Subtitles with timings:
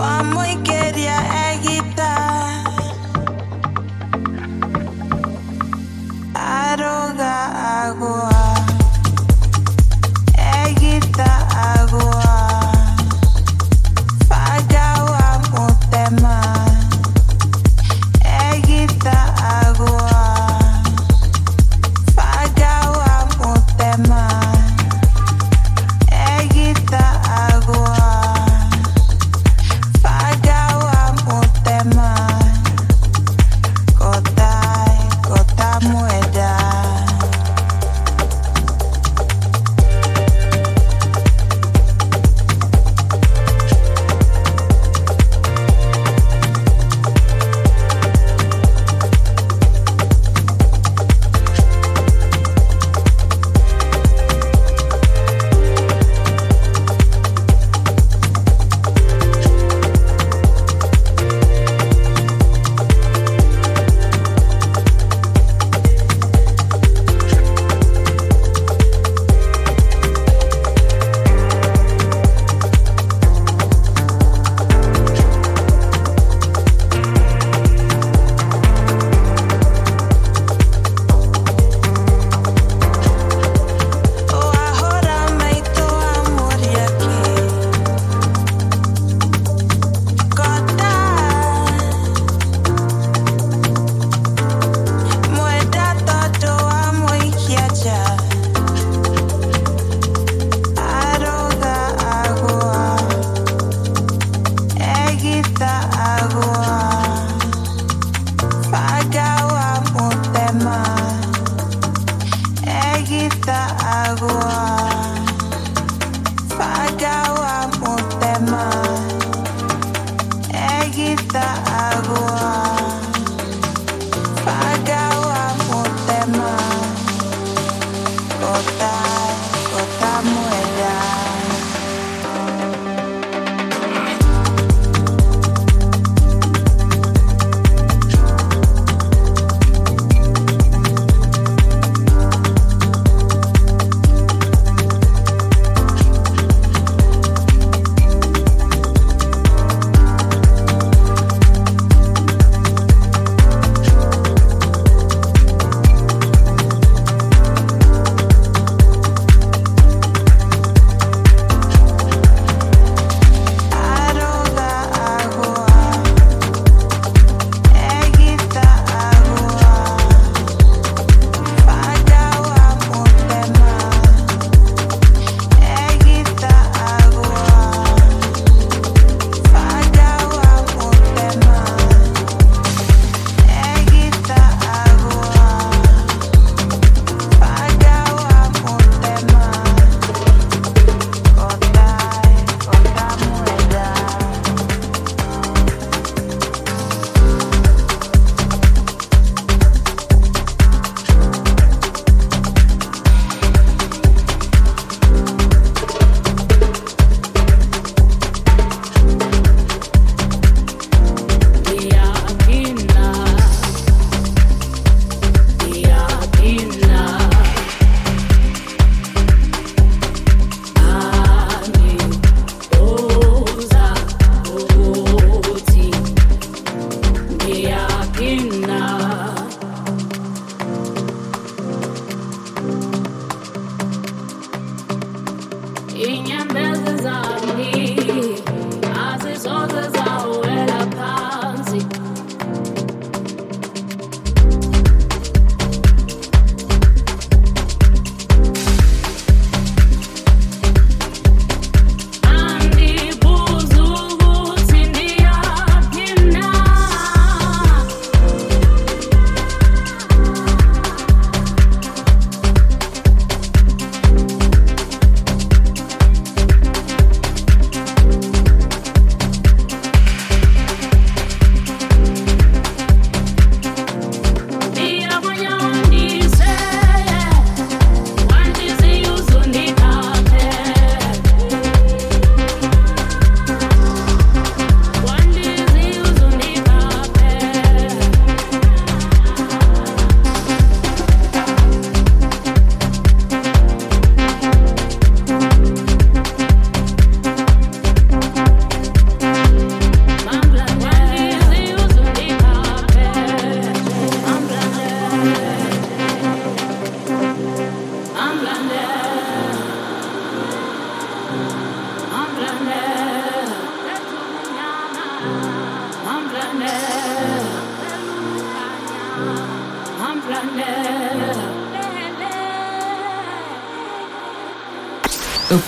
[0.00, 0.39] Vamos.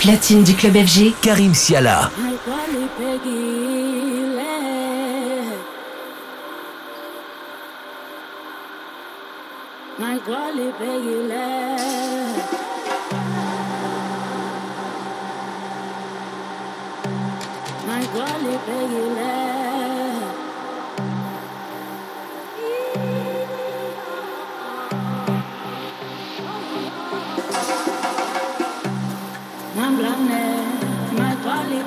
[0.02, 2.10] platine du club FG, Karim Siala.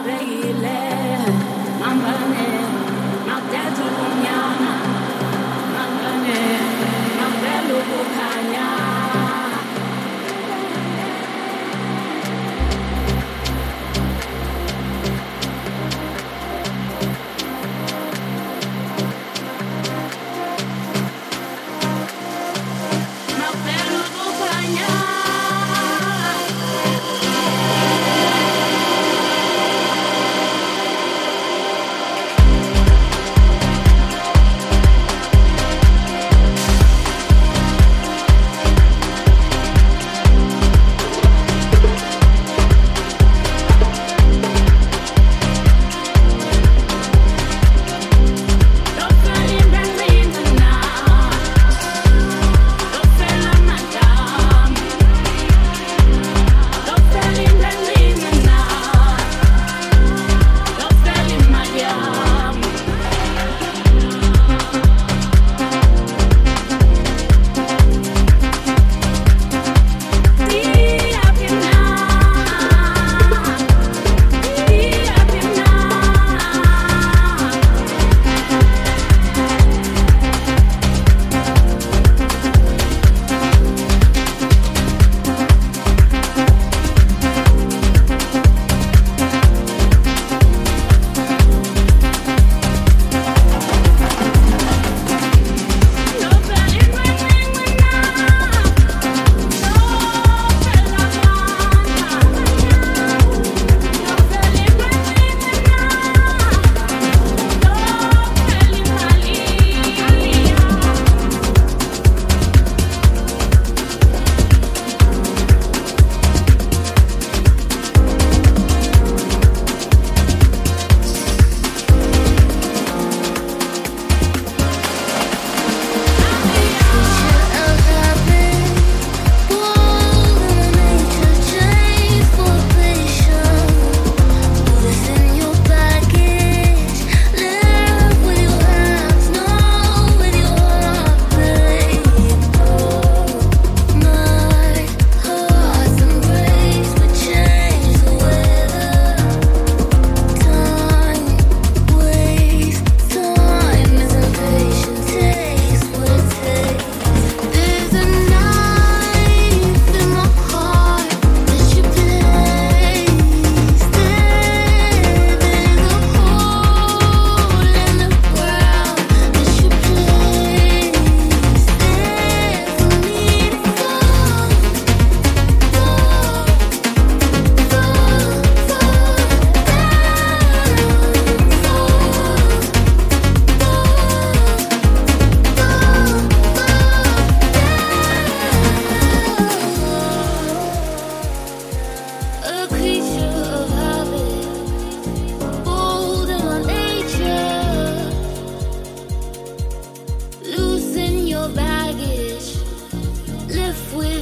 [0.05, 0.64] reírla.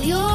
[0.03, 0.32] salió.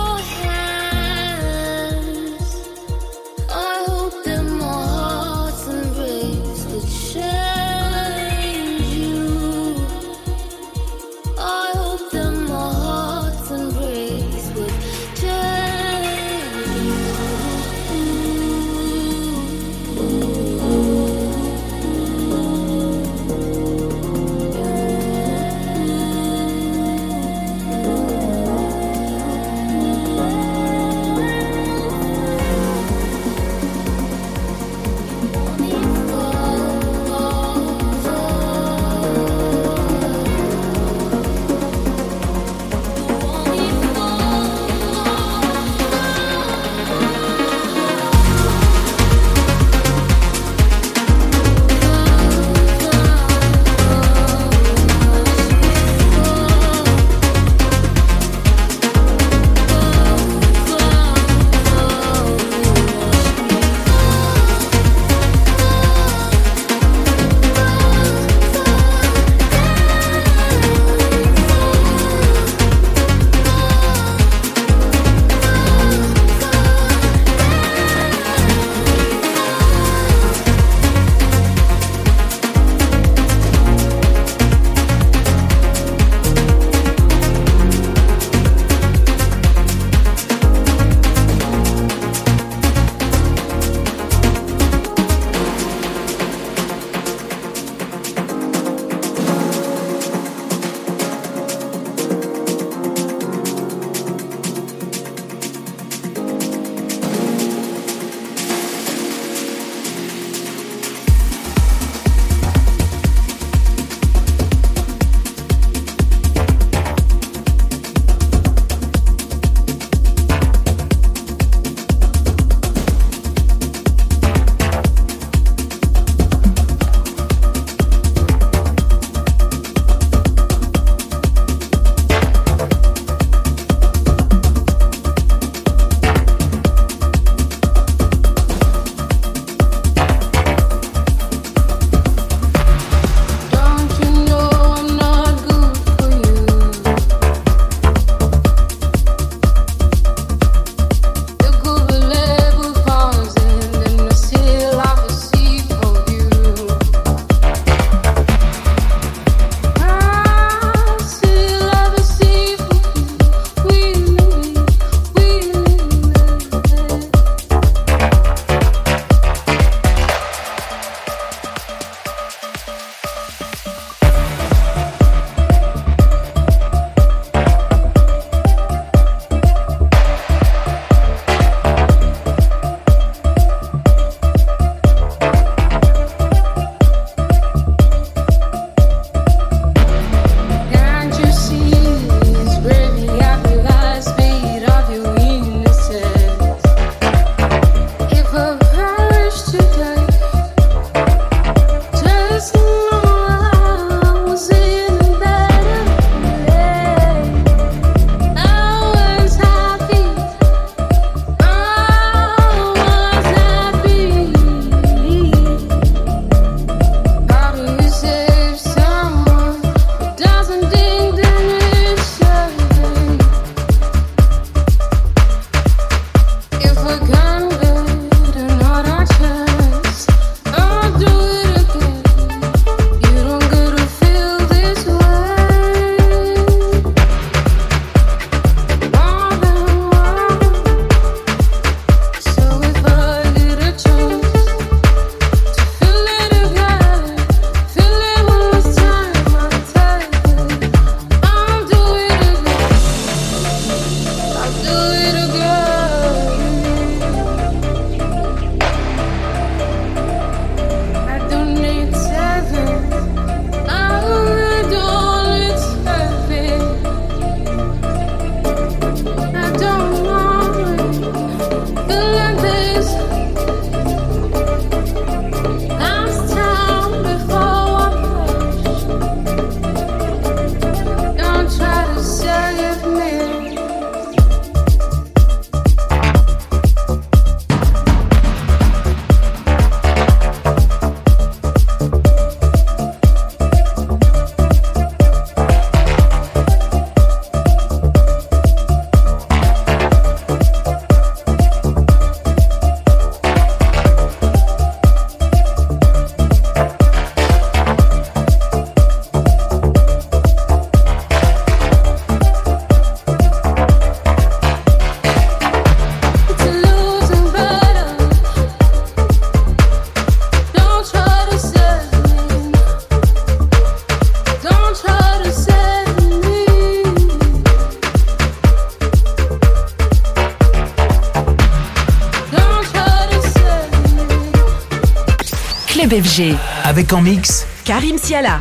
[335.78, 336.35] Club FG.
[336.64, 338.40] Avec en mix Karim Siala.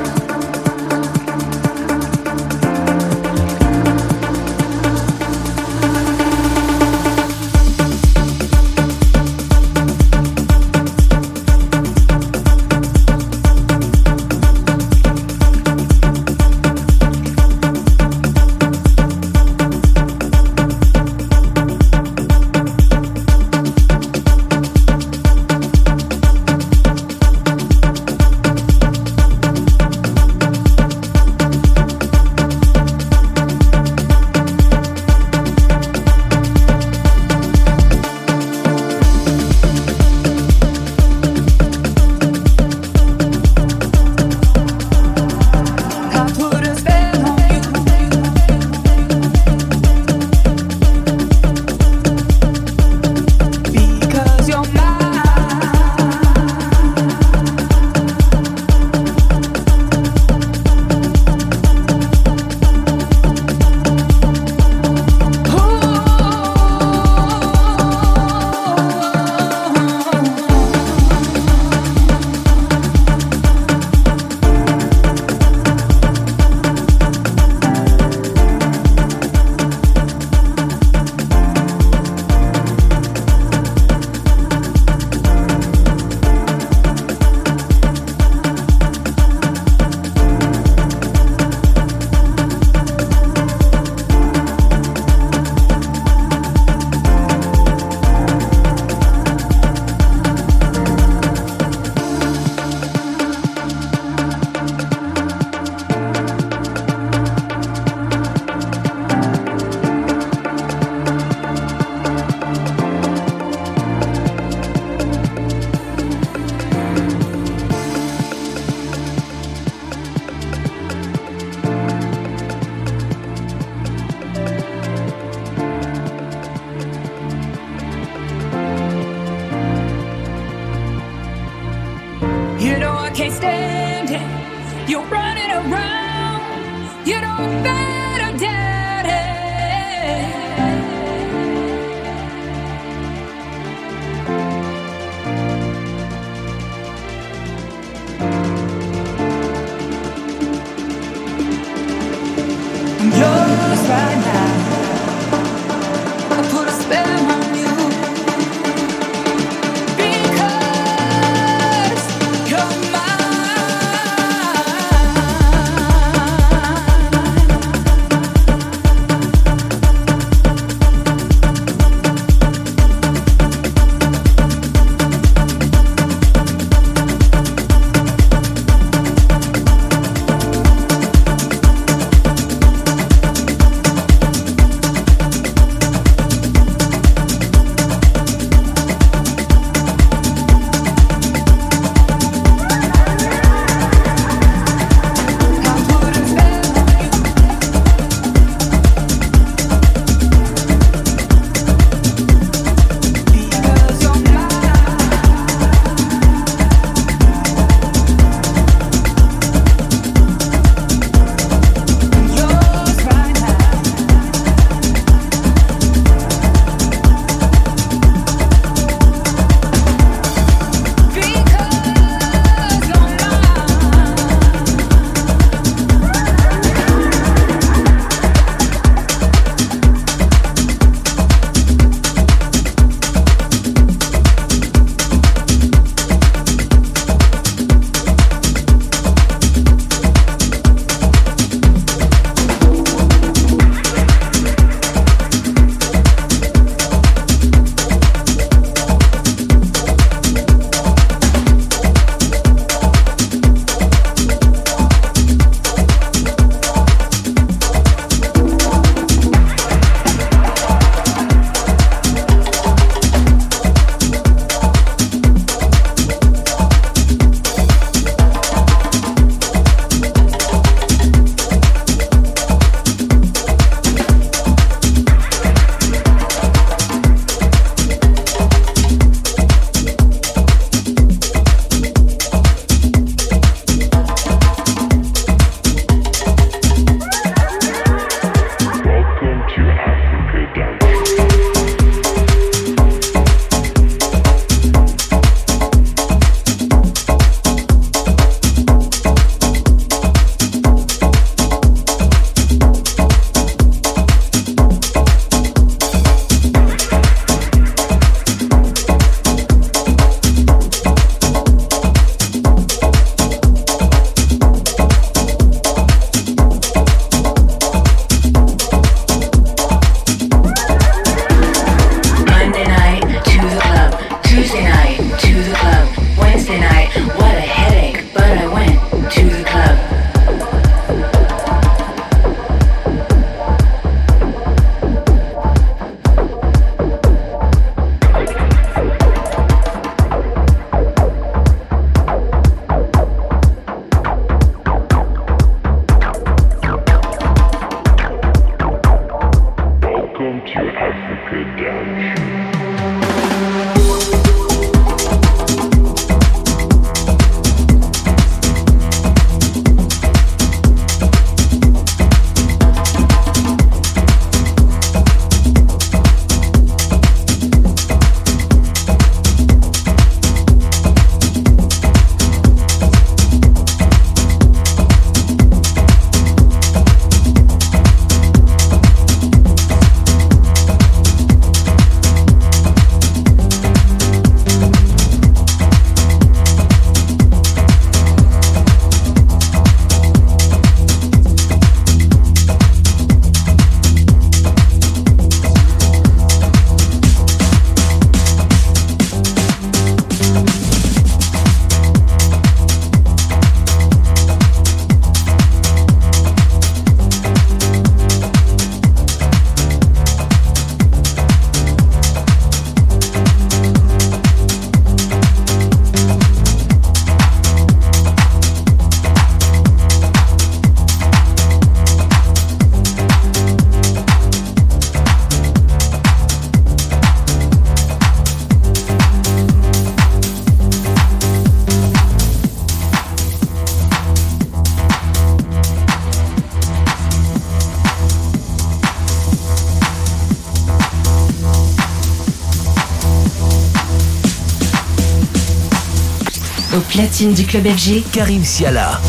[447.21, 448.99] Platine du club FG, Karim Siala.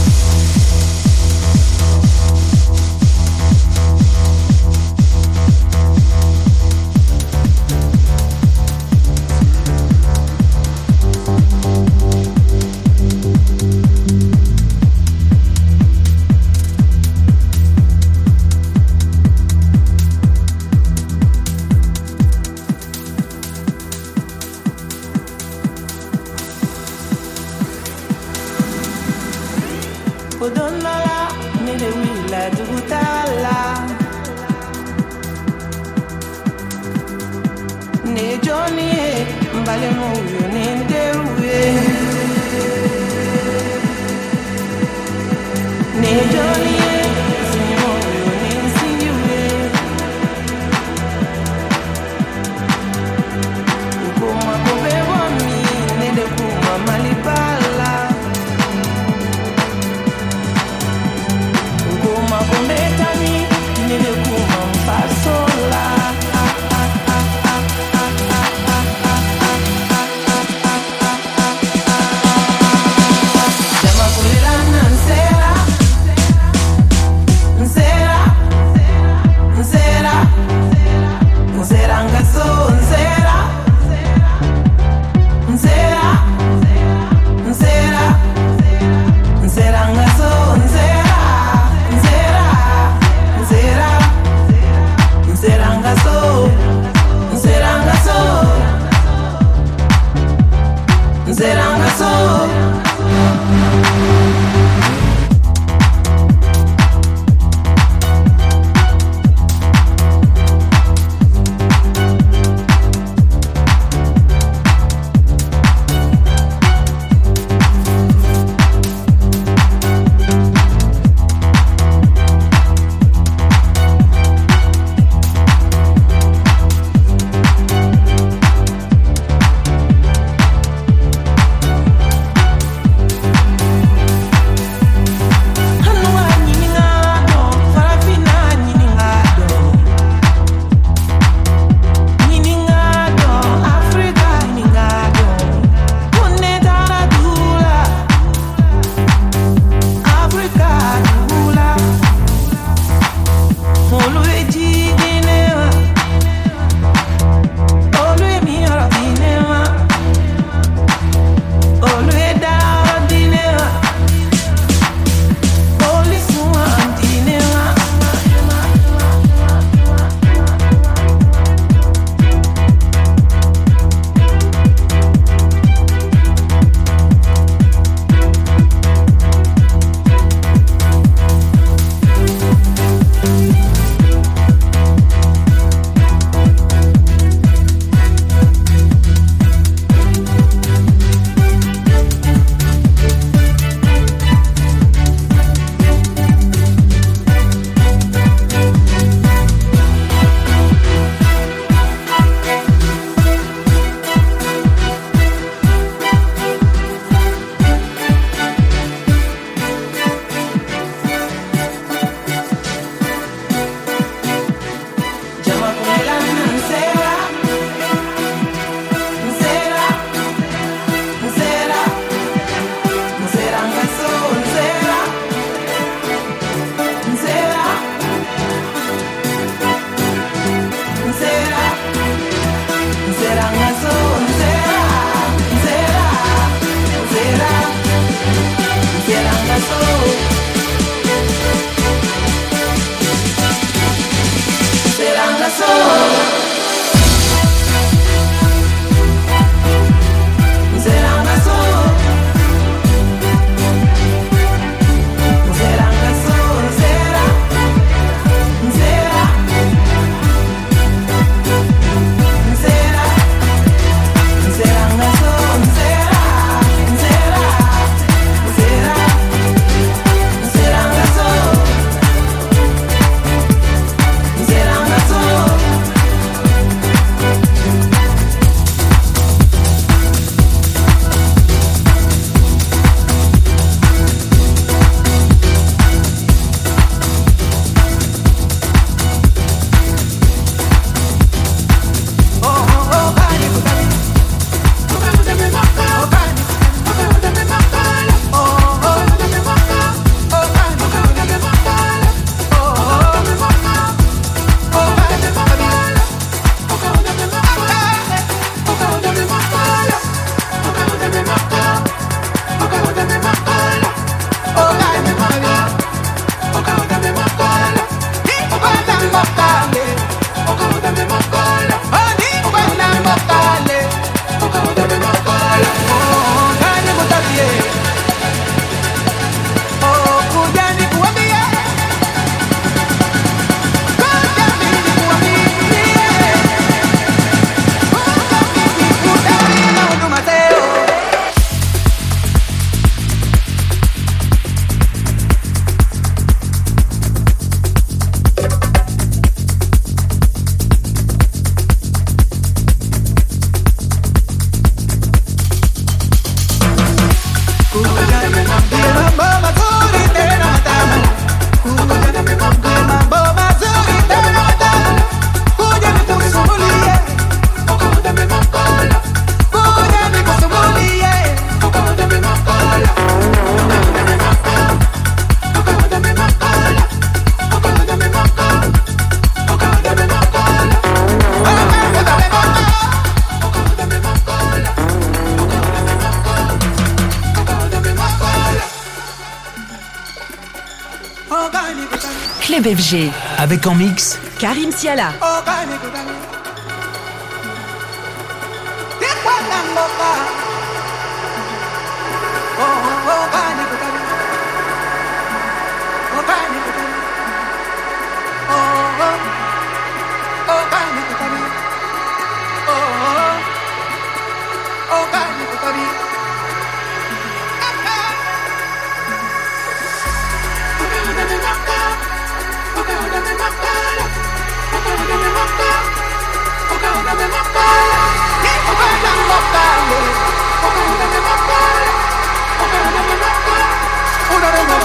[393.39, 395.15] Avec en mix Karim Siala.
[395.23, 395.41] Oh,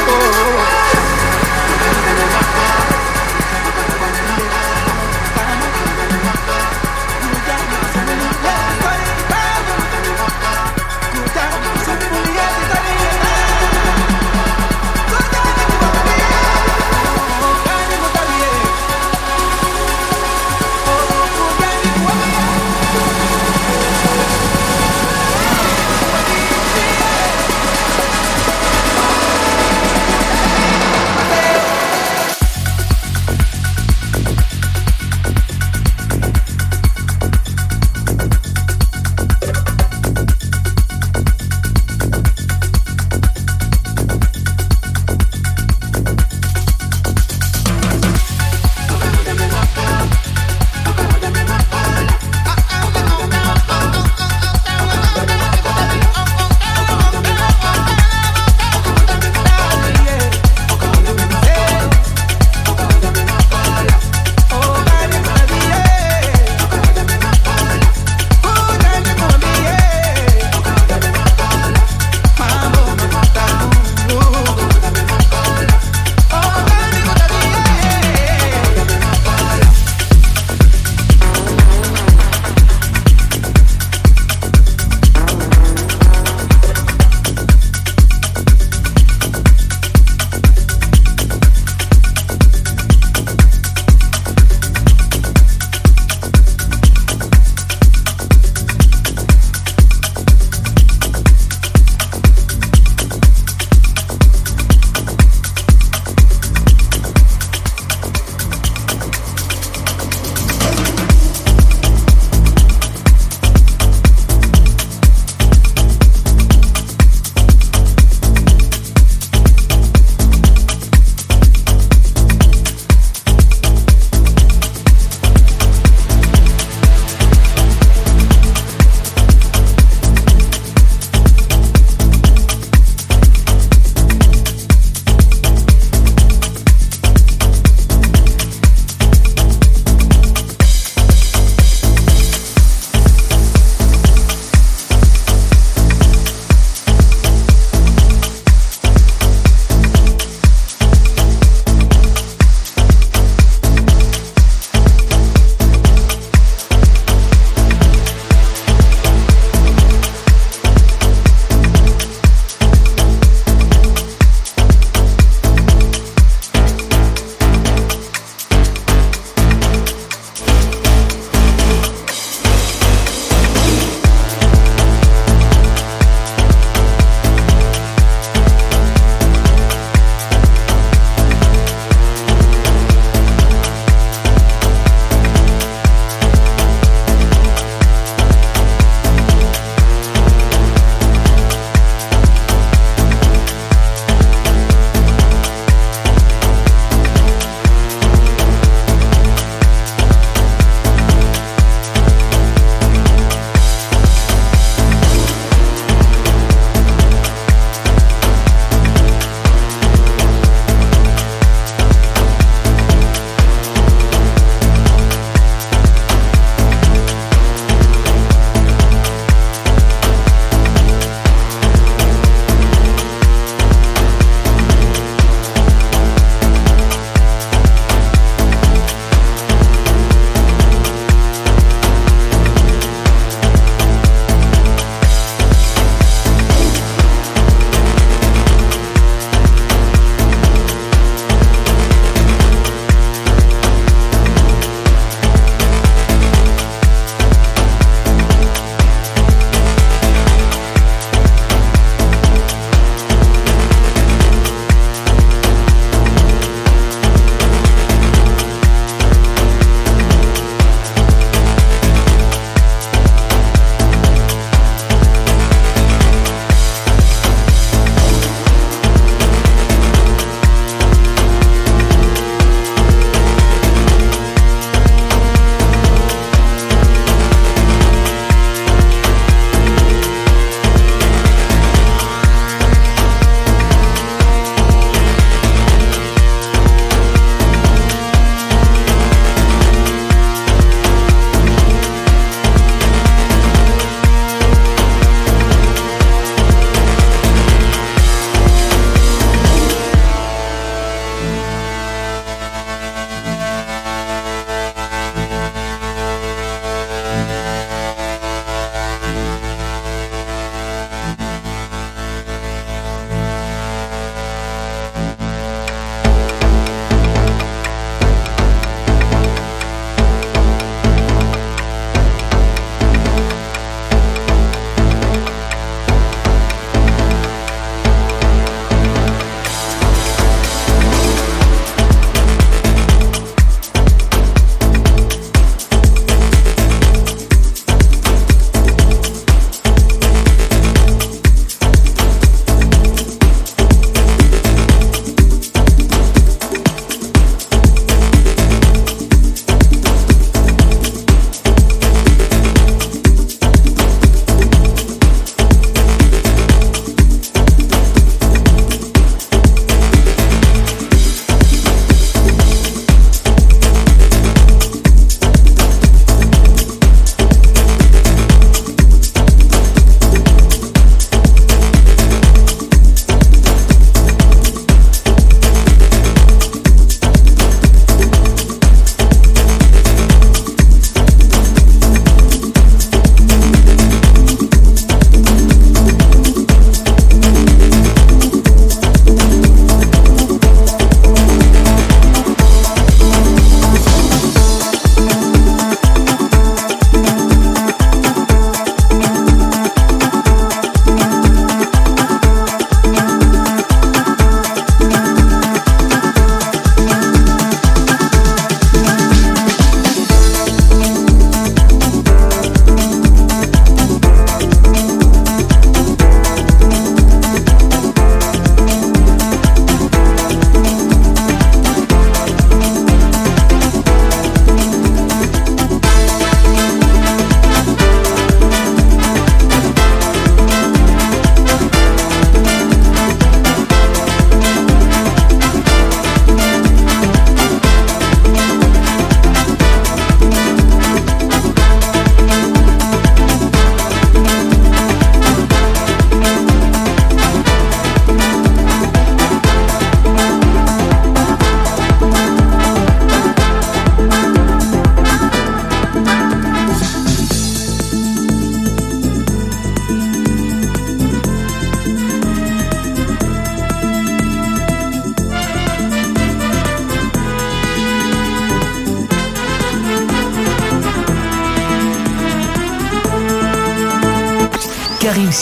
[0.09, 1.06] Oh,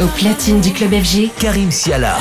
[0.00, 2.18] Au platine du club FG, Karim Siala.